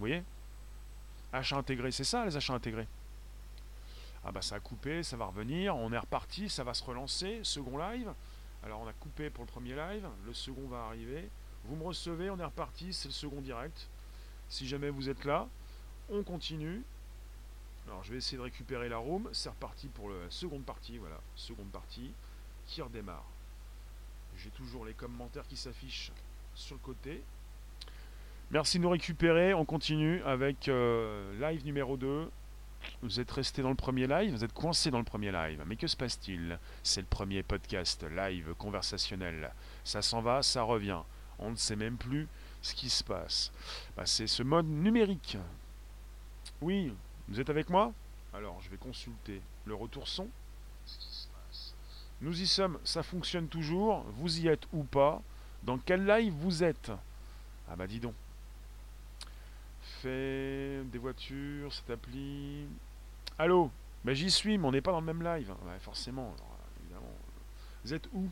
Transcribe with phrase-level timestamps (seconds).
[0.00, 0.22] voyez?
[1.32, 2.88] Achats intégrés, c'est ça les achats intégrés.
[4.24, 7.40] Ah bah ça a coupé, ça va revenir, on est reparti, ça va se relancer,
[7.42, 8.12] second live.
[8.62, 11.28] Alors on a coupé pour le premier live, le second va arriver.
[11.64, 13.88] Vous me recevez, on est reparti, c'est le second direct.
[14.48, 15.48] Si jamais vous êtes là,
[16.10, 16.82] on continue.
[17.86, 21.18] Alors je vais essayer de récupérer la room, c'est reparti pour la seconde partie, voilà,
[21.34, 22.12] seconde partie
[22.66, 23.24] qui redémarre.
[24.36, 26.12] J'ai toujours les commentaires qui s'affichent
[26.54, 27.22] sur le côté.
[28.52, 32.28] Merci de nous récupérer, on continue avec euh, live numéro 2.
[33.00, 35.62] Vous êtes resté dans le premier live, vous êtes coincé dans le premier live.
[35.66, 36.58] Mais que se passe-t-il?
[36.82, 39.52] C'est le premier podcast live conversationnel.
[39.84, 40.98] Ça s'en va, ça revient.
[41.38, 42.26] On ne sait même plus
[42.60, 43.52] ce qui se passe.
[43.96, 45.38] Bah, c'est ce mode numérique.
[46.60, 46.92] Oui,
[47.28, 47.92] vous êtes avec moi?
[48.34, 50.28] Alors, je vais consulter le retour son.
[52.20, 54.04] Nous y sommes, ça fonctionne toujours.
[54.16, 55.22] Vous y êtes ou pas?
[55.62, 56.90] Dans quel live vous êtes?
[57.70, 58.14] Ah bah dis donc.
[60.04, 62.66] Des voitures, cette appli.
[63.38, 63.70] Allô?
[64.04, 65.50] Bah j'y suis, mais on n'est pas dans le même live.
[65.66, 66.34] Ouais, forcément,
[66.82, 67.14] évidemment.
[67.84, 68.28] Vous êtes où?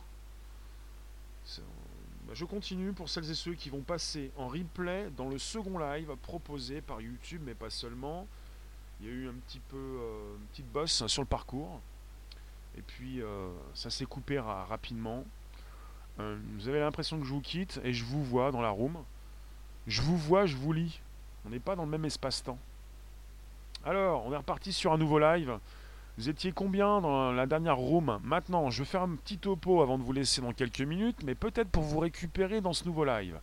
[2.29, 5.79] Bah, je continue pour celles et ceux qui vont passer en replay dans le second
[5.79, 8.27] live proposé par YouTube, mais pas seulement.
[9.01, 11.81] Il y a eu un petit peu euh, une petite bosse sur le parcours.
[12.77, 15.25] Et puis euh, ça s'est coupé rapidement.
[16.21, 19.03] Euh, vous avez l'impression que je vous quitte et je vous vois dans la room.
[19.87, 21.01] Je vous vois, je vous lis.
[21.49, 22.59] On n'est pas dans le même espace-temps.
[23.83, 25.59] Alors, on est reparti sur un nouveau live.
[26.19, 28.21] Vous étiez combien dans la dernière room?
[28.23, 31.35] Maintenant, je vais faire un petit topo avant de vous laisser dans quelques minutes, mais
[31.35, 33.41] peut-être pour vous récupérer dans ce nouveau live.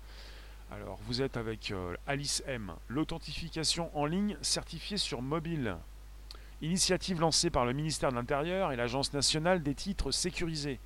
[0.72, 5.76] Alors, vous êtes avec euh, Alice M, l'authentification en ligne certifiée sur mobile.
[6.62, 10.80] Initiative lancée par le ministère de l'Intérieur et l'Agence nationale des titres sécurisés.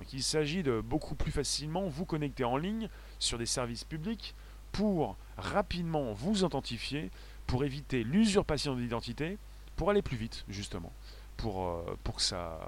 [0.00, 2.88] Donc, il s'agit de beaucoup plus facilement vous connecter en ligne
[3.20, 4.34] sur des services publics
[4.72, 7.10] pour rapidement vous authentifier,
[7.46, 9.38] pour éviter l'usurpation de l'identité,
[9.76, 10.92] pour aller plus vite, justement
[11.38, 12.58] pour, euh, pour que ça...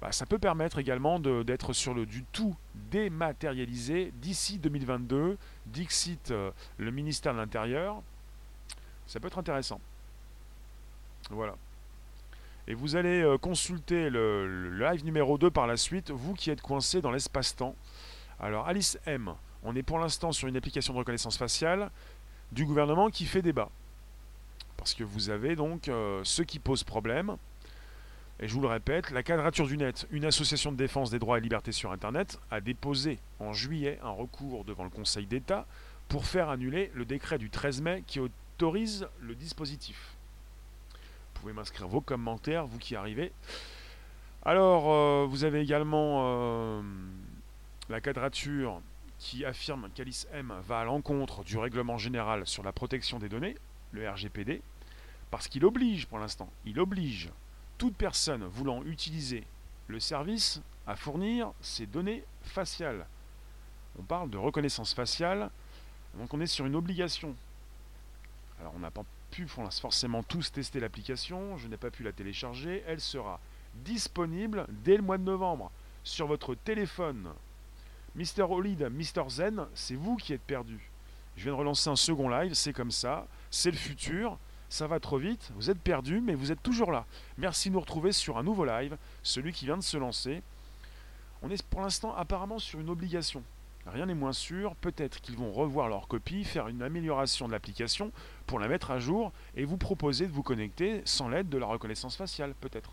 [0.00, 2.54] Bah, ça peut permettre également d'être sur le du tout
[2.92, 5.36] dématérialisé d'ici 2022,
[5.66, 8.00] Dixit, euh, le ministère de l'Intérieur.
[9.08, 9.80] Ça peut être intéressant.
[11.30, 11.56] Voilà.
[12.68, 16.50] Et vous allez euh, consulter le, le, live numéro 2 par la suite, vous qui
[16.50, 17.74] êtes coincé dans l'espace-temps.
[18.38, 21.90] Alors Alice M, on est pour l'instant sur une application de reconnaissance faciale
[22.52, 23.70] du gouvernement qui fait débat.
[24.76, 25.90] Parce que vous avez donc
[26.22, 27.36] ce qui pose problème,
[28.40, 31.38] et je vous le répète, la Quadrature du Net, une association de défense des droits
[31.38, 35.66] et libertés sur Internet, a déposé en juillet un recours devant le Conseil d'État
[36.08, 40.14] pour faire annuler le décret du 13 mai qui autorise le dispositif.
[40.92, 43.32] Vous pouvez m'inscrire vos commentaires, vous qui arrivez.
[44.44, 46.82] Alors, euh, vous avez également euh,
[47.88, 48.80] la Quadrature
[49.18, 53.56] qui affirme qu'Alice M va à l'encontre du règlement général sur la protection des données,
[53.92, 54.62] le RGPD,
[55.30, 57.30] parce qu'il oblige pour l'instant, il oblige
[57.78, 59.44] toute personne voulant utiliser
[59.88, 63.06] le service à fournir ses données faciales.
[63.98, 65.50] On parle de reconnaissance faciale,
[66.14, 67.34] donc on est sur une obligation.
[68.60, 72.82] Alors on n'a pas pu forcément tous tester l'application, je n'ai pas pu la télécharger,
[72.86, 73.40] elle sera
[73.74, 75.70] disponible dès le mois de novembre
[76.04, 77.30] sur votre téléphone.
[78.18, 80.90] Mister Holid, Mister Zen, c'est vous qui êtes perdu.
[81.36, 84.36] Je viens de relancer un second live, c'est comme ça, c'est le futur
[84.68, 87.06] ça va trop vite, vous êtes perdu, mais vous êtes toujours là.
[87.38, 90.42] Merci de nous retrouver sur un nouveau live, celui qui vient de se lancer.
[91.42, 93.42] On est pour l'instant apparemment sur une obligation.
[93.86, 98.12] Rien n'est moins sûr, peut-être qu'ils vont revoir leur copie, faire une amélioration de l'application
[98.46, 101.66] pour la mettre à jour et vous proposer de vous connecter sans l'aide de la
[101.66, 102.90] reconnaissance faciale, peut-être.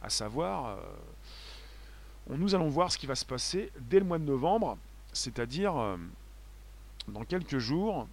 [0.00, 0.76] À savoir, euh,
[2.28, 4.78] nous allons voir ce qui va se passer dès le mois de novembre,
[5.12, 5.96] c'est-à-dire euh,
[7.08, 8.06] dans quelques jours,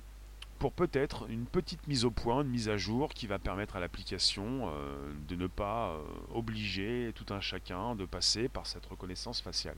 [0.58, 3.80] pour peut-être une petite mise au point, une mise à jour qui va permettre à
[3.80, 6.02] l'application euh, de ne pas euh,
[6.34, 9.78] obliger tout un chacun de passer par cette reconnaissance faciale.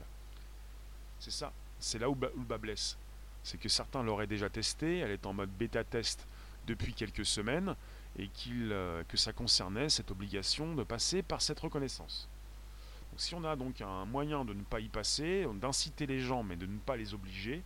[1.20, 2.96] C'est ça, c'est là où, le bas blesse.
[3.44, 6.26] C'est que certains l'auraient déjà testé, elle est en mode bêta test
[6.66, 7.74] depuis quelques semaines,
[8.18, 8.28] et
[9.08, 12.28] que ça concernait cette obligation de passer par cette reconnaissance.
[13.16, 16.56] Si on a donc un moyen de ne pas y passer, d'inciter les gens mais
[16.56, 17.62] de ne pas les obliger,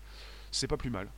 [0.50, 1.08] c'est pas plus mal.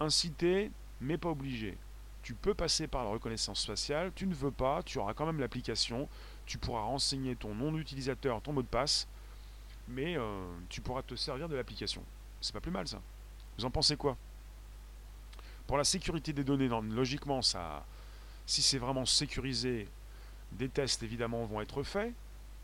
[0.00, 0.70] Inciter,
[1.00, 1.76] mais pas obligé.
[2.22, 5.40] Tu peux passer par la reconnaissance faciale, tu ne veux pas, tu auras quand même
[5.40, 6.08] l'application,
[6.46, 9.08] tu pourras renseigner ton nom d'utilisateur, ton mot de passe,
[9.88, 12.02] mais euh, tu pourras te servir de l'application.
[12.40, 13.00] C'est pas plus mal ça.
[13.58, 14.16] Vous en pensez quoi?
[15.66, 17.84] Pour la sécurité des données, logiquement, ça,
[18.46, 19.88] si c'est vraiment sécurisé,
[20.52, 22.12] des tests évidemment vont être faits,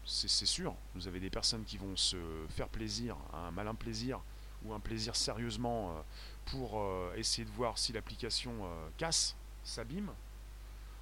[0.08, 0.75] c'est sûr.
[0.94, 2.16] Vous avez des personnes qui vont se
[2.49, 4.20] faire plaisir, un malin plaisir,
[4.64, 6.00] ou un plaisir sérieusement euh,
[6.46, 6.82] pour
[7.14, 8.52] essayer de voir si l'application
[8.96, 10.10] casse, s'abîme.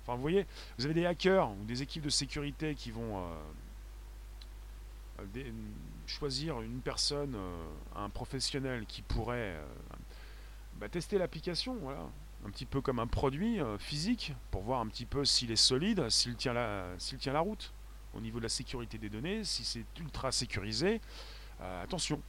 [0.02, 0.44] Enfin, vous voyez,
[0.76, 3.24] vous avez des hackers ou des équipes de sécurité qui vont
[6.08, 7.36] choisir une personne,
[7.94, 9.56] un professionnel qui pourrait
[10.78, 12.06] bah, tester l'application, voilà.
[12.44, 15.56] Un petit peu comme un produit euh, physique, pour voir un petit peu s'il est
[15.56, 16.54] solide, s'il tient,
[16.98, 17.72] tient la route
[18.16, 21.00] au niveau de la sécurité des données, si c'est ultra sécurisé.
[21.60, 22.20] Euh, attention,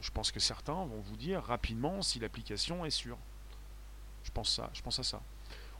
[0.00, 3.18] je pense que certains vont vous dire rapidement si l'application est sûre.
[4.24, 5.20] Je pense, ça, je pense à ça.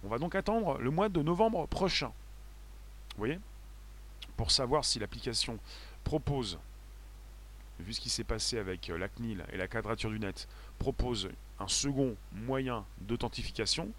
[0.04, 2.08] On va donc attendre le mois de novembre prochain.
[2.08, 3.38] Vous voyez
[4.36, 5.58] Pour savoir si l'application
[6.04, 6.58] propose,
[7.80, 10.48] vu ce qui s'est passé avec euh, la CNIL et la quadrature du net,
[10.78, 11.28] propose
[11.58, 13.90] un second moyen d'authentification,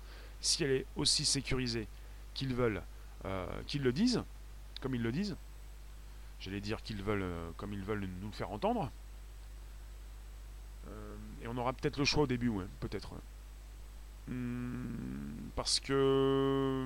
[0.42, 1.88] si elle est aussi sécurisée
[2.34, 2.81] qu'ils veulent
[3.25, 4.24] euh, qu'ils le disent,
[4.81, 5.36] comme ils le disent,
[6.40, 8.92] j'allais dire qu'ils veulent euh, comme ils veulent nous le faire entendre,
[10.88, 13.14] euh, et on aura peut-être le choix au début, peut-être.
[14.28, 16.86] Hmm, parce que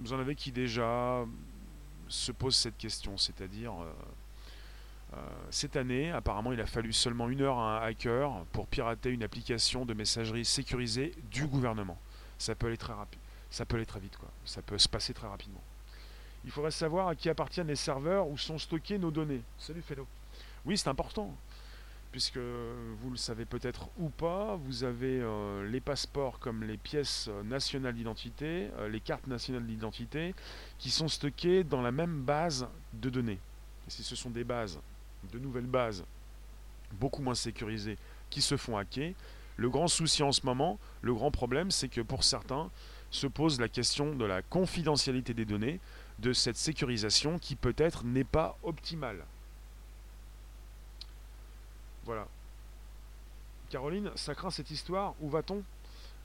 [0.00, 1.24] vous en avez qui déjà
[2.08, 3.74] se posent cette question, c'est-à-dire
[5.14, 5.18] euh,
[5.50, 9.22] cette année, apparemment, il a fallu seulement une heure à un hacker pour pirater une
[9.22, 11.98] application de messagerie sécurisée du gouvernement.
[12.38, 13.20] Ça peut aller très rapide.
[13.50, 14.30] Ça peut aller très vite, quoi.
[14.44, 15.62] Ça peut se passer très rapidement.
[16.44, 19.42] Il faudrait savoir à qui appartiennent les serveurs où sont stockées nos données.
[19.58, 20.06] Salut Fellow.
[20.64, 21.34] Oui, c'est important.
[22.10, 27.30] Puisque vous le savez peut-être ou pas, vous avez euh, les passeports comme les pièces
[27.44, 30.34] nationales d'identité, euh, les cartes nationales d'identité,
[30.78, 33.38] qui sont stockées dans la même base de données.
[33.88, 34.78] Si ce sont des bases
[35.32, 36.04] de nouvelles bases
[37.00, 37.96] beaucoup moins sécurisées
[38.30, 39.14] qui se font hacker.
[39.56, 42.70] Le grand souci en ce moment, le grand problème, c'est que pour certains
[43.10, 45.80] se pose la question de la confidentialité des données,
[46.18, 49.24] de cette sécurisation qui peut-être n'est pas optimale.
[52.04, 52.26] Voilà.
[53.70, 55.62] Caroline, ça craint cette histoire, où va-t-on?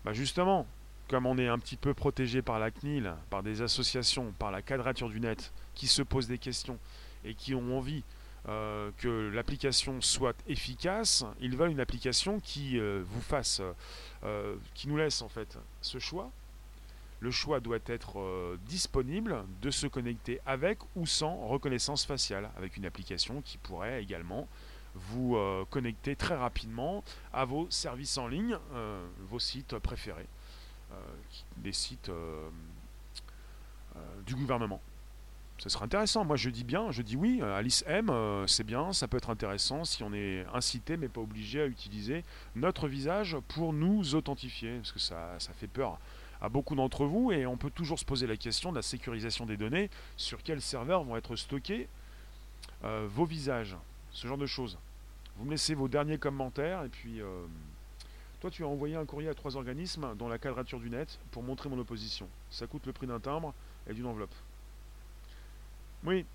[0.03, 0.65] Bah justement,
[1.07, 4.61] comme on est un petit peu protégé par la CNIL, par des associations, par la
[4.61, 6.77] quadrature du net, qui se posent des questions
[7.23, 8.03] et qui ont envie
[8.49, 13.61] euh, que l'application soit efficace, ils veulent une application qui euh, vous fasse,
[14.23, 16.31] euh, qui nous laisse en fait ce choix.
[17.19, 22.85] Le choix doit être disponible de se connecter avec ou sans reconnaissance faciale, avec une
[22.85, 24.47] application qui pourrait également
[24.93, 25.37] vous
[25.71, 27.03] connecter très rapidement
[27.33, 28.57] à vos services en ligne,
[29.29, 30.27] vos sites préférés,
[31.57, 32.11] des sites
[34.27, 34.79] du gouvernement
[35.57, 36.23] ce serait intéressant.
[36.23, 37.39] Moi, je dis bien, je dis oui.
[37.41, 41.07] Euh, Alice M, euh, c'est bien, ça peut être intéressant si on est incité, mais
[41.07, 42.23] pas obligé à utiliser
[42.55, 45.99] notre visage pour nous authentifier, parce que ça fait peur
[46.41, 49.45] à beaucoup d'entre vous, et on peut toujours se poser la question de la sécurisation
[49.45, 51.87] des données, sur quels serveurs vont être stockés
[52.83, 53.75] euh, vos visages,
[54.11, 54.77] ce genre de choses.
[55.37, 57.21] Vous me laissez vos derniers commentaires, et puis
[58.39, 61.41] toi, tu as envoyé un courrier à trois organismes dans la quadrature du net pour
[61.41, 62.29] montrer mon opposition.
[62.51, 63.53] Ça coûte le prix d'un timbre
[63.89, 64.33] et d'une enveloppe.
[66.03, 66.25] Oui.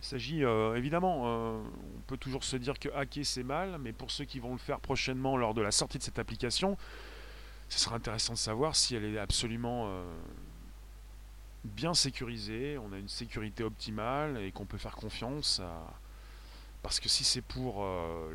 [0.00, 1.60] Il s'agit euh, évidemment, euh,
[1.96, 4.58] on peut toujours se dire que hacker c'est mal, mais pour ceux qui vont le
[4.58, 6.76] faire prochainement lors de la sortie de cette application,
[7.68, 10.04] ce sera intéressant de savoir si elle est absolument euh,
[11.64, 15.60] bien sécurisée, on a une sécurité optimale et qu'on peut faire confiance
[16.82, 17.84] Parce que si c'est pour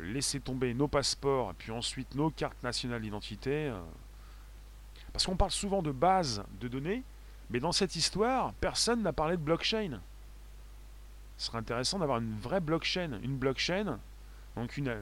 [0.02, 3.72] laisser tomber nos passeports et puis ensuite nos cartes nationales d'identité,
[5.12, 7.02] parce qu'on parle souvent de base de données,
[7.50, 10.00] mais dans cette histoire, personne n'a parlé de blockchain.
[11.36, 13.20] Ce serait intéressant d'avoir une vraie blockchain.
[13.22, 13.98] Une blockchain,
[14.56, 14.94] donc une,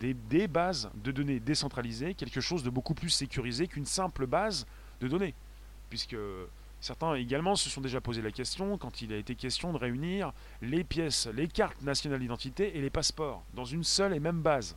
[0.00, 4.66] des, bases de données décentralisées, quelque chose de beaucoup plus sécurisé qu'une simple base
[5.00, 5.34] de données.
[5.90, 6.16] Puisque
[6.80, 10.32] certains également se sont déjà posé la question quand il a été question de réunir
[10.62, 14.74] les pièces, les cartes nationales d'identité et les passeports dans une seule et même base.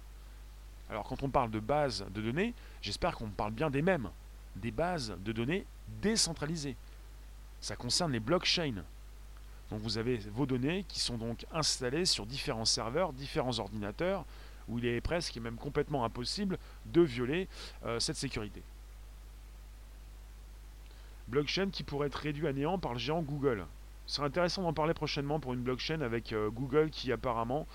[0.90, 4.10] Alors quand on parle de base de données, j'espère qu'on parle bien des mêmes,
[4.58, 5.66] des bases de données
[6.02, 6.76] décentralisées.
[7.62, 8.84] Ça concerne les blockchains.
[9.72, 14.26] Donc vous avez vos données qui sont donc installées sur différents serveurs, différents ordinateurs,
[14.68, 17.48] où il est presque et même complètement impossible de violer
[17.86, 18.62] euh, cette sécurité.
[21.30, 23.66] Blockchain qui pourrait être réduit à néant par le géant Google.
[24.06, 27.66] Ce serait intéressant d'en parler prochainement pour une blockchain avec euh, Google qui apparemment,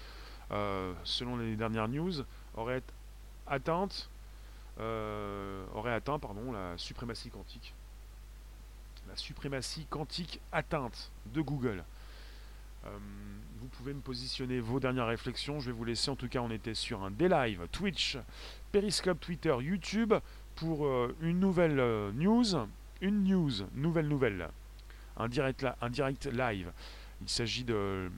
[0.50, 2.12] euh, selon les dernières news,
[2.56, 2.82] aurait
[4.78, 7.72] aurait atteint pardon, la suprématie quantique
[9.08, 11.84] la suprématie quantique atteinte de Google.
[12.84, 12.98] Euh,
[13.60, 15.60] vous pouvez me positionner vos dernières réflexions.
[15.60, 16.10] Je vais vous laisser.
[16.10, 18.18] En tout cas, on était sur un des live Twitch,
[18.72, 20.14] Periscope, Twitter, YouTube
[20.54, 22.44] pour euh, une nouvelle euh, news.
[23.00, 24.48] Une news, nouvelle nouvelle.
[25.16, 26.72] Un direct, un direct live.
[27.22, 28.10] Il s'agit de,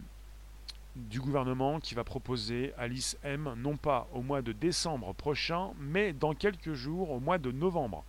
[0.96, 6.12] du gouvernement qui va proposer Alice M non pas au mois de décembre prochain, mais
[6.12, 8.04] dans quelques jours, au mois de novembre.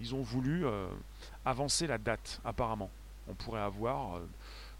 [0.00, 0.88] Ils ont voulu euh,
[1.44, 2.90] avancer la date, apparemment.
[3.28, 4.28] On pourrait avoir euh,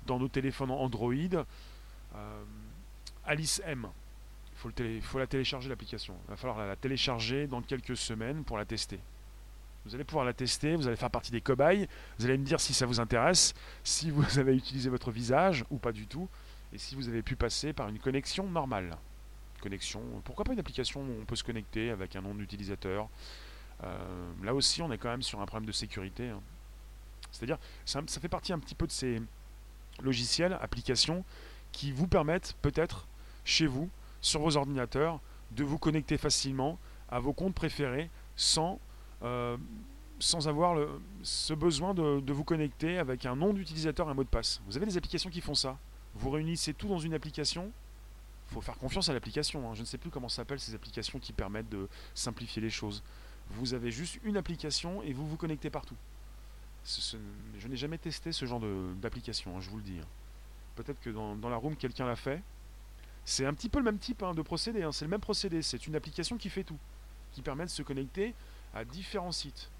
[0.07, 2.45] dans nos téléphones Android euh,
[3.27, 3.89] Alice M.
[4.65, 6.15] Il faut, la télécharger l'application.
[6.27, 8.99] Il va falloir la télécharger dans quelques semaines pour la tester.
[9.85, 12.61] Vous allez pouvoir la tester, vous allez faire partie des cobayes, vous allez me dire
[12.61, 16.29] si ça vous intéresse, si vous avez utilisé votre visage ou pas du tout,
[16.73, 18.97] et si vous avez pu passer par une connexion normale.
[19.61, 23.09] Connexion, pourquoi pas une application où on peut se connecter avec un nom d'utilisateur.
[23.85, 26.29] Euh, là aussi, on est quand même sur un problème de sécurité.
[26.29, 26.41] Hein.
[27.31, 29.21] C'est-à-dire, ça, fait partie un petit peu de ces
[30.01, 31.25] logiciels, applications,
[31.73, 33.07] qui vous permettent peut-être,
[33.45, 33.89] chez vous,
[34.21, 35.21] sur vos ordinateurs,
[35.53, 38.79] de vous connecter facilement à vos comptes préférés sans
[39.23, 39.57] euh,
[40.47, 40.79] avoir
[41.23, 44.61] ce besoin de, vous connecter avec un nom d'utilisateur et un mot de passe.
[44.67, 45.79] Vous avez des applications qui font ça.
[46.15, 47.71] Vous réunissez tout dans une application.
[48.51, 49.69] Il faut faire confiance à l'application.
[49.69, 49.75] Hein.
[49.75, 53.03] Je ne sais plus comment s'appellent ces applications qui permettent de simplifier les choses.
[53.50, 55.97] Vous avez juste une application et vous vous connectez partout.
[56.85, 58.61] je n'ai jamais testé ce genre
[58.97, 59.99] d'application, hein, je vous le dis.
[60.00, 60.07] Hein.
[60.76, 62.43] Peut-être que dans, la room, quelqu'un l'a fait.
[63.25, 64.87] C'est un petit peu le même type de procédé.
[64.93, 65.61] C'est le même procédé.
[65.62, 66.78] C'est une application qui fait tout.
[67.33, 68.35] Qui permet de se connecter
[68.75, 69.71] à différents sites.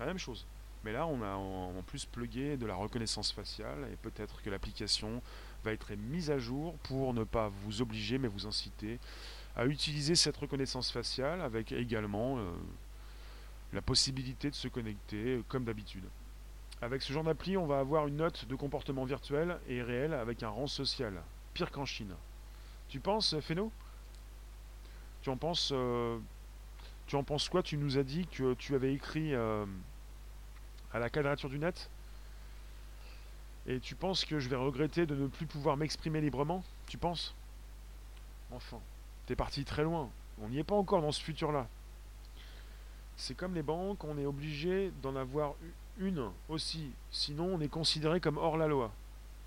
[0.00, 0.46] La même chose.
[0.84, 5.20] Mais là, on a en plus plugué de la reconnaissance faciale et peut-être que l'application
[5.64, 8.98] va être mise à jour pour ne pas vous obliger mais vous inciter
[9.56, 12.52] à utiliser cette reconnaissance faciale avec également euh,
[13.72, 16.04] la possibilité de se connecter euh, comme d'habitude.
[16.80, 20.42] Avec ce genre d'appli, on va avoir une note de comportement virtuel et réel avec
[20.42, 21.22] un rang social,
[21.54, 22.14] pire qu'en Chine.
[22.88, 23.72] Tu penses, Feno
[25.22, 26.18] Tu en penses euh,
[27.08, 27.62] tu en penses quoi?
[27.62, 29.64] Tu nous as dit que tu avais écrit euh,
[30.92, 31.88] à la quadrature du net?
[33.66, 36.62] Et tu penses que je vais regretter de ne plus pouvoir m'exprimer librement?
[36.86, 37.34] Tu penses?
[38.52, 38.78] Enfin,
[39.24, 40.10] t'es parti très loin.
[40.42, 41.66] On n'y est pas encore dans ce futur-là.
[43.28, 45.52] C'est comme les banques, on est obligé d'en avoir
[45.98, 46.92] une aussi.
[47.10, 48.90] Sinon, on est considéré comme hors la loi.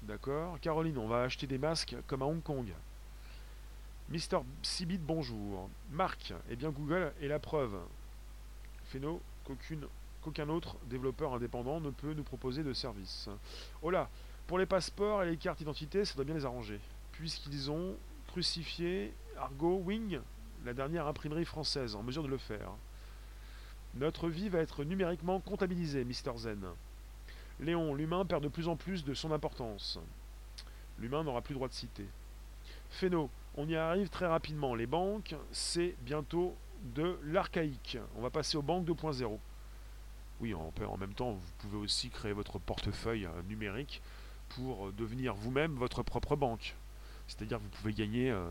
[0.04, 0.60] D'accord?
[0.60, 2.68] Caroline, on va acheter des masques comme à Hong Kong.
[4.10, 5.68] Mister Cibit, bonjour.
[5.90, 7.76] Marc, eh bien Google est la preuve.
[8.90, 9.20] Feno,
[10.22, 13.30] qu'aucun autre développeur indépendant ne peut nous proposer de service.
[13.82, 14.12] Oh là,
[14.46, 16.80] pour les passeports et les cartes d'identité, ça doit bien les arranger.
[17.14, 17.96] Puisqu'ils ont
[18.28, 20.20] crucifié Argo Wing,
[20.66, 22.70] la dernière imprimerie française, en mesure de le faire.
[23.96, 26.66] Notre vie va être numériquement comptabilisée, Mister Zen.
[27.60, 30.00] Léon, l'humain perd de plus en plus de son importance.
[30.98, 32.06] L'humain n'aura plus droit de citer.
[32.90, 34.76] Phéno, on y arrive très rapidement.
[34.76, 36.56] Les banques, c'est bientôt
[36.96, 37.98] de l'archaïque.
[38.16, 39.38] On va passer aux banques 2.0.
[40.40, 44.02] Oui, en, en même temps, vous pouvez aussi créer votre portefeuille euh, numérique
[44.50, 46.76] pour euh, devenir vous-même votre propre banque.
[47.28, 48.50] C'est-à-dire que vous pouvez gagner euh,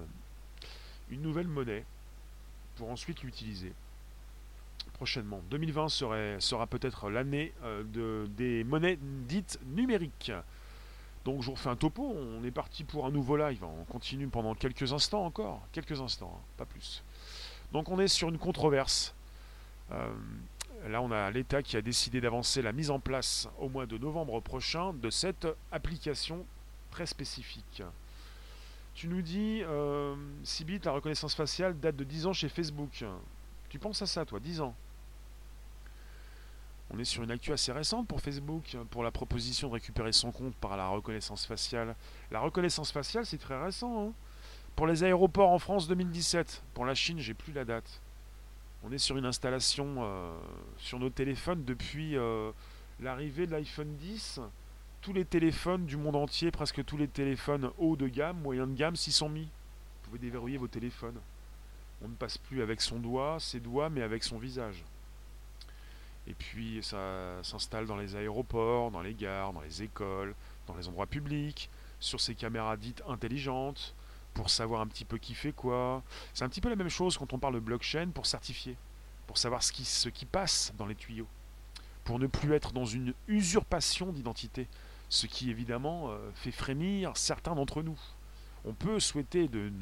[1.11, 1.85] une nouvelle monnaie
[2.77, 3.73] pour ensuite l'utiliser
[5.01, 5.41] prochainement.
[5.51, 7.55] 2020 sera peut-être l'année
[8.37, 10.31] des monnaies dites numériques.
[11.25, 14.29] Donc je vous refais un topo, on est parti pour un nouveau live, on continue
[14.29, 17.03] pendant quelques instants encore, quelques instants, hein, pas plus.
[17.73, 19.15] Donc on est sur une controverse.
[19.91, 20.07] Euh,
[20.87, 23.97] là on a l'État qui a décidé d'avancer la mise en place au mois de
[23.97, 26.45] novembre prochain de cette application
[26.91, 27.83] très spécifique.
[28.95, 30.15] Tu nous dis, euh,
[30.45, 33.03] Cibit, la reconnaissance faciale date de 10 ans chez Facebook.
[33.71, 34.75] Tu penses à ça toi, 10 ans?
[36.93, 40.33] On est sur une actu assez récente pour Facebook, pour la proposition de récupérer son
[40.33, 41.95] compte par la reconnaissance faciale.
[42.31, 44.09] La reconnaissance faciale, c'est très récent.
[44.09, 44.13] Hein.
[44.75, 46.65] pour les aéroports en France 2017.
[46.75, 48.01] Pour la Chine, j'ai plus la date.
[48.83, 50.33] On est sur une installation euh,
[50.79, 52.51] sur nos téléphones depuis euh,
[53.01, 54.41] l'arrivée de l'iPhone 10.
[55.01, 58.75] Tous les téléphones du monde entier, presque tous les téléphones haut de gamme, moyen de
[58.75, 59.45] gamme, s'y sont mis.
[59.45, 61.21] Vous pouvez déverrouiller vos téléphones.
[62.03, 64.83] On ne passe plus avec son doigt, ses doigts, mais avec son visage.
[66.27, 70.35] Et puis ça s'installe dans les aéroports, dans les gares, dans les écoles,
[70.67, 73.95] dans les endroits publics, sur ces caméras dites intelligentes,
[74.35, 76.03] pour savoir un petit peu qui fait quoi.
[76.35, 78.77] C'est un petit peu la même chose quand on parle de blockchain pour certifier,
[79.27, 81.27] pour savoir ce qui, ce qui passe dans les tuyaux,
[82.05, 84.69] pour ne plus être dans une usurpation d'identité,
[85.09, 87.99] ce qui évidemment euh, fait frémir certains d'entre nous.
[88.65, 89.73] On peut souhaiter de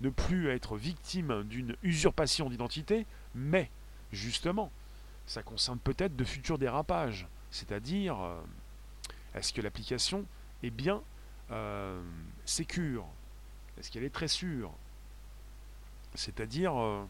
[0.00, 3.70] ne plus être victime d'une usurpation d'identité, mais
[4.10, 4.72] justement,
[5.26, 7.26] ça concerne peut-être de futurs dérapages.
[7.50, 8.40] C'est-à-dire, euh,
[9.34, 10.24] est-ce que l'application
[10.62, 11.02] est bien
[11.50, 12.02] euh,
[12.44, 13.04] sécure?
[13.78, 14.70] Est-ce qu'elle est très sûre?
[16.14, 17.04] C'est-à-dire, euh,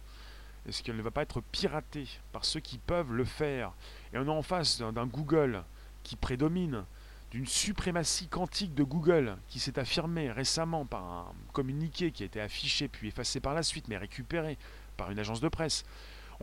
[0.69, 3.73] est-ce qu'elle ne va pas être piratée par ceux qui peuvent le faire?
[4.12, 5.64] Et on est en face d'un Google
[6.02, 6.85] qui prédomine,
[7.31, 12.40] d'une suprématie quantique de Google qui s'est affirmée récemment par un communiqué qui a été
[12.40, 14.59] affiché puis effacé par la suite, mais récupéré
[14.97, 15.85] par une agence de presse.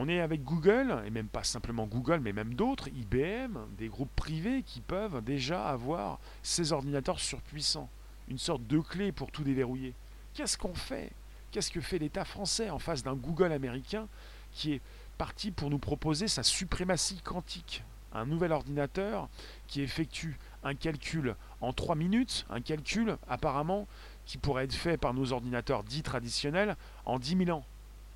[0.02, 4.16] On est avec Google, et même pas simplement Google, mais même d'autres, IBM, des groupes
[4.16, 7.90] privés qui peuvent déjà avoir ces ordinateurs surpuissants.
[8.30, 9.94] Une sorte de clé pour tout déverrouiller.
[10.34, 11.12] Qu'est-ce qu'on fait?
[11.52, 14.08] Qu'est-ce que fait l'État français en face d'un Google américain
[14.54, 14.82] qui est
[15.18, 17.84] parti pour nous proposer sa suprématie quantique?
[18.14, 19.28] Un nouvel ordinateur
[19.68, 23.86] qui effectue un calcul en 3 minutes, un calcul apparemment
[24.26, 27.66] qui pourrait être fait par nos ordinateurs dits traditionnels en 10 000 ans.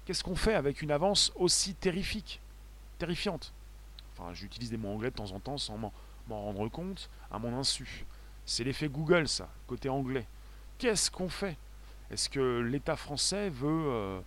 [0.06, 2.42] Qu'est-ce qu'on fait avec une avance aussi terrifique,
[2.98, 3.54] terrifiante?
[4.12, 5.92] Enfin, j'utilise des mots anglais de temps en temps sans m'en
[6.30, 8.06] rendre compte, à mon insu.
[8.46, 10.28] C'est l'effet Google, ça, côté anglais.
[10.78, 11.58] Qu'est-ce qu'on fait?
[12.12, 14.20] Est-ce que l'État français veut, euh,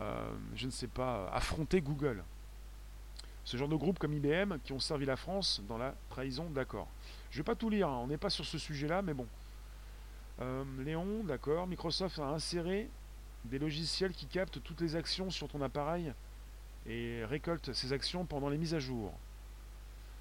[0.00, 2.22] euh, je ne sais pas, affronter Google?
[3.44, 6.88] Ce genre de groupes comme IBM qui ont servi la France dans la trahison, d'accord.
[7.30, 9.26] Je ne vais pas tout lire, hein, on n'est pas sur ce sujet-là, mais bon.
[10.40, 11.66] Euh, Léon, d'accord.
[11.66, 12.88] Microsoft a inséré
[13.46, 16.12] des logiciels qui captent toutes les actions sur ton appareil
[16.86, 19.12] et récoltent ces actions pendant les mises à jour.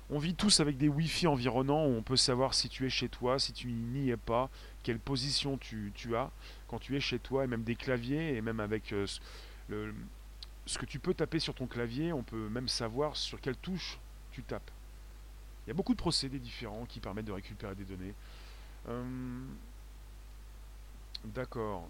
[0.10, 3.10] On vit tous avec des Wi-Fi environnants où on peut savoir si tu es chez
[3.10, 4.50] toi, si tu n'y es pas,
[4.84, 6.29] quelle position tu, as
[6.67, 9.08] quand tu es chez toi, et même des claviers, et même avec euh,
[10.65, 13.98] ce que tu peux taper sur ton clavier, on peut même savoir sur quelle touche
[14.32, 14.70] tu tapes.
[15.65, 18.13] Il y a beaucoup de procédés différents qui permettent de récupérer des données.
[18.88, 19.03] Euh,
[21.24, 21.89] d'accord.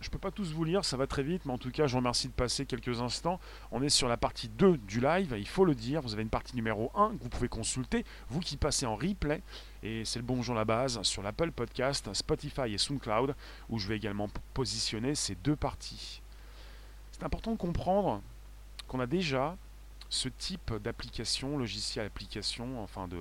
[0.00, 1.86] Je ne peux pas tous vous lire, ça va très vite, mais en tout cas,
[1.86, 3.38] je vous remercie de passer quelques instants.
[3.70, 6.00] On est sur la partie 2 du live, il faut le dire.
[6.00, 9.42] Vous avez une partie numéro 1 que vous pouvez consulter, vous qui passez en replay.
[9.82, 13.34] Et c'est le bonjour la base sur l'Apple Podcast, Spotify et SoundCloud,
[13.68, 16.22] où je vais également positionner ces deux parties.
[17.12, 18.22] C'est important de comprendre
[18.88, 19.56] qu'on a déjà
[20.08, 23.18] ce type d'application, logiciel application, enfin de,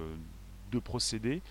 [0.71, 1.41] de procédé,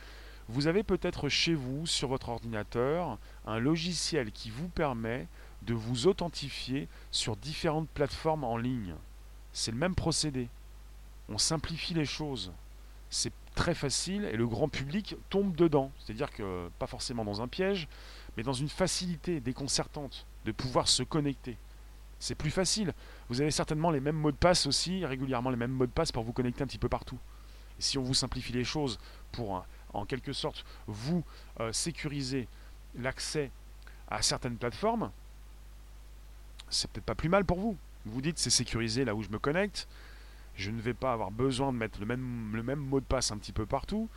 [0.49, 5.27] vous avez peut-être chez vous, sur votre ordinateur, un logiciel qui vous permet
[5.63, 8.95] de vous authentifier sur différentes plateformes en ligne.
[9.53, 10.49] C'est le même procédé.
[11.29, 12.53] On simplifie les choses.
[13.11, 15.91] C'est très facile et le grand public tombe dedans.
[15.99, 17.89] C'est-à-dire que, pas forcément dans un piège,
[18.37, 21.57] mais dans une facilité déconcertante de pouvoir se connecter.
[22.21, 22.95] C'est plus facile.
[23.29, 26.11] Vous avez certainement les mêmes mots de passe aussi, régulièrement les mêmes mots de passe
[26.11, 27.19] pour vous connecter un petit peu partout.
[27.79, 28.99] Et si on vous simplifie les choses
[29.31, 31.25] pour en quelque sorte vous
[31.61, 32.49] euh, sécuriser
[32.97, 33.51] l'accès
[34.11, 35.11] à certaines plateformes,
[36.71, 37.77] c'est peut-être pas plus mal pour vous.
[38.07, 39.89] Vous dites c'est sécurisé là où je me connecte,
[40.57, 43.31] je ne vais pas avoir besoin de mettre le même, le même mot de passe
[43.31, 44.09] un petit peu partout.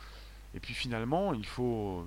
[0.54, 2.06] Et puis finalement, il faut,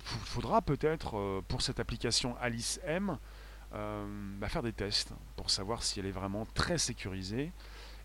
[0.00, 3.18] faudra peut-être euh, pour cette application Alice M
[3.74, 4.06] euh,
[4.38, 7.50] bah, faire des tests pour savoir si elle est vraiment très sécurisée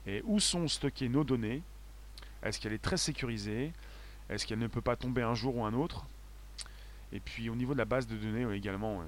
[0.08, 1.62] et où sont stockées nos données?
[2.42, 3.74] Est-ce qu'elle est très sécurisée?
[4.30, 6.06] Est-ce qu'elle ne peut pas tomber un jour ou un autre?
[7.12, 9.04] Et puis au niveau de la base de données également,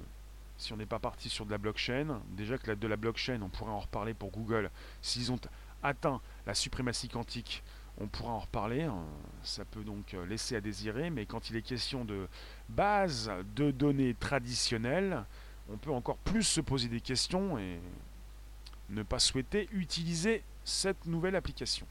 [0.58, 3.48] si on n'est pas parti sur de la blockchain, déjà que de la blockchain, on
[3.48, 5.40] pourrait en reparler pour Google, s'ils ont
[5.82, 7.62] atteint la suprématie quantique,
[7.98, 9.04] on pourra en reparler, hein.
[9.42, 12.26] ça peut donc euh, laisser à désirer, mais quand il est question de
[12.68, 15.24] base de données traditionnelles,
[15.68, 17.80] on peut encore plus se poser des questions et
[18.90, 21.86] ne pas souhaiter utiliser cette nouvelle application.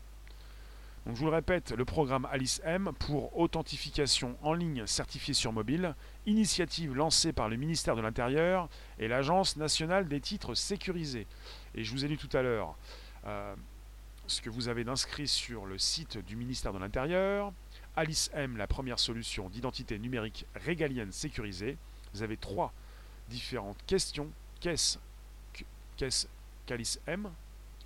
[1.05, 5.51] Donc, je vous le répète, le programme Alice M pour authentification en ligne certifiée sur
[5.51, 5.95] mobile,
[6.27, 11.25] initiative lancée par le ministère de l'Intérieur et l'Agence nationale des titres sécurisés.
[11.73, 12.75] Et je vous ai lu tout à l'heure
[13.25, 13.55] euh,
[14.27, 17.51] ce que vous avez d'inscrit sur le site du ministère de l'Intérieur.
[17.95, 21.77] Alice M, la première solution d'identité numérique régalienne sécurisée.
[22.13, 22.73] Vous avez trois
[23.27, 24.29] différentes questions.
[24.59, 24.99] Qu'est-ce
[26.67, 27.31] qu'Alice M?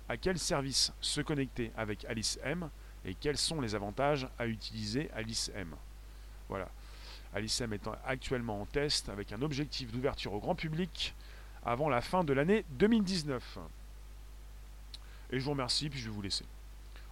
[0.08, 2.68] À quel service se connecter avec Alice M?
[3.06, 5.74] Et quels sont les avantages à utiliser Alice M?
[6.48, 6.68] Voilà.
[7.32, 11.14] Alice M est actuellement en test avec un objectif d'ouverture au grand public
[11.64, 13.58] avant la fin de l'année 2019.
[15.30, 16.44] Et je vous remercie, puis je vais vous laisser.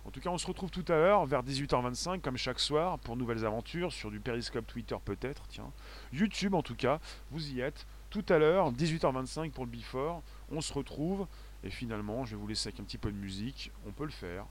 [0.05, 3.17] En tout cas, on se retrouve tout à l'heure vers 18h25, comme chaque soir, pour
[3.17, 5.71] nouvelles aventures sur du Periscope Twitter peut-être, tiens.
[6.13, 7.87] YouTube en tout cas, vous y êtes.
[8.11, 11.27] Tout à l'heure, 18h25 pour le Before, on se retrouve.
[11.63, 13.71] Et finalement, je vais vous laisser avec un petit peu de musique.
[13.87, 14.45] On peut le faire.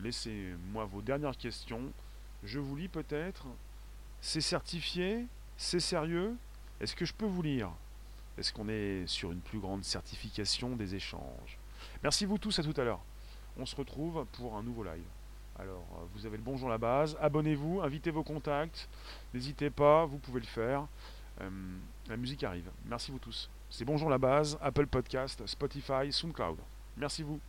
[0.00, 1.92] Laissez-moi vos dernières questions.
[2.44, 3.46] Je vous lis peut-être.
[4.20, 5.26] C'est certifié?
[5.56, 6.36] C'est sérieux?
[6.80, 7.70] Est-ce que je peux vous lire?
[8.36, 11.58] Est-ce qu'on est sur une plus grande certification des échanges?
[12.02, 13.00] Merci vous tous, à tout à l'heure.
[13.58, 15.02] On se retrouve pour un nouveau live.
[15.58, 17.16] Alors, euh, vous avez le bonjour la base.
[17.20, 18.88] Abonnez-vous, invitez vos contacts.
[19.34, 20.86] N'hésitez pas, vous pouvez le faire.
[21.40, 21.50] Euh,
[22.08, 22.70] la musique arrive.
[22.86, 23.50] Merci vous tous.
[23.68, 26.58] C'est bonjour la base, Apple Podcast, Spotify, SoundCloud.
[26.96, 27.40] Merci vous.